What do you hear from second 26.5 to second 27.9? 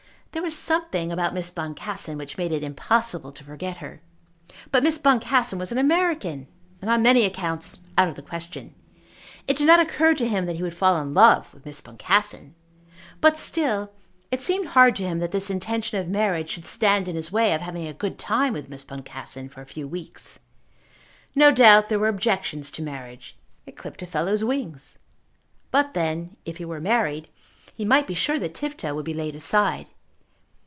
he were married, he